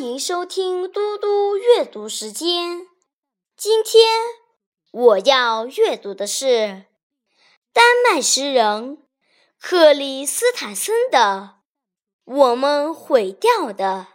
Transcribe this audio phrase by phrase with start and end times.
[0.00, 2.86] 迎收听嘟嘟阅读时间。
[3.54, 4.08] 今天
[4.90, 6.86] 我要阅读的是
[7.72, 9.06] 丹麦诗人
[9.60, 11.60] 克里斯坦森的
[12.32, 14.06] 《我们毁掉的》。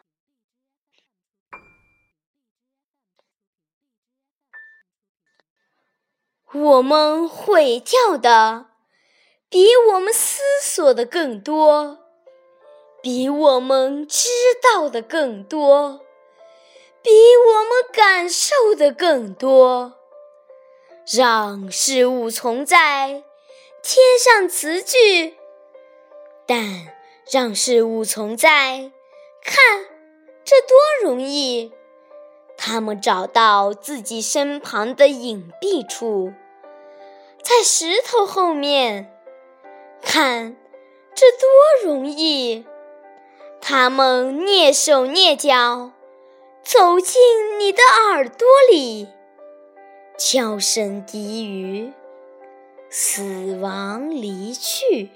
[6.52, 8.72] 我们毁掉的
[9.50, 12.05] 比我们思索的更多。
[13.06, 14.28] 比我们知
[14.64, 16.02] 道的更多，
[17.04, 19.94] 比我们感受的更多。
[21.16, 23.22] 让事物存在，
[23.84, 25.36] 添上词句，
[26.48, 26.58] 但
[27.32, 28.92] 让事物存在，
[29.44, 29.86] 看
[30.44, 31.72] 这多容易！
[32.58, 36.34] 他们找到自己身旁的隐蔽处，
[37.44, 39.16] 在石头后面，
[40.02, 40.58] 看
[41.14, 41.48] 这多
[41.84, 42.45] 容易！
[43.78, 45.92] 他们蹑手蹑脚
[46.64, 49.10] 走进你的耳朵里，
[50.18, 51.92] 悄声低语
[52.90, 55.10] ：“死亡离去。”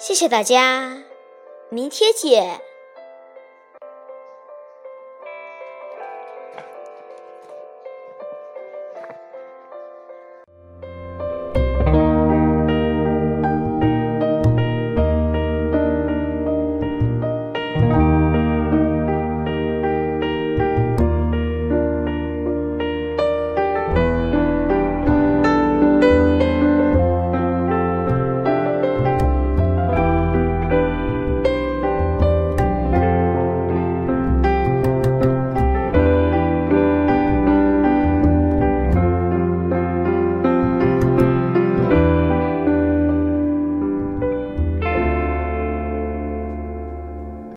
[0.00, 1.02] 谢谢大家，
[1.68, 2.62] 明天见。